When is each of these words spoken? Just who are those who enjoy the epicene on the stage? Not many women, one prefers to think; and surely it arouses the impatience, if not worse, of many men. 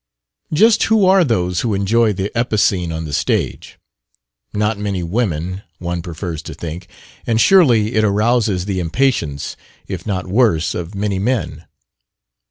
Just 0.51 0.81
who 0.85 1.05
are 1.05 1.23
those 1.23 1.61
who 1.61 1.75
enjoy 1.75 2.11
the 2.11 2.31
epicene 2.35 2.91
on 2.91 3.05
the 3.05 3.13
stage? 3.13 3.77
Not 4.51 4.79
many 4.79 5.03
women, 5.03 5.61
one 5.77 6.01
prefers 6.01 6.41
to 6.41 6.55
think; 6.55 6.87
and 7.27 7.39
surely 7.39 7.93
it 7.93 8.03
arouses 8.03 8.65
the 8.65 8.79
impatience, 8.79 9.55
if 9.87 10.07
not 10.07 10.25
worse, 10.25 10.73
of 10.73 10.95
many 10.95 11.19
men. 11.19 11.67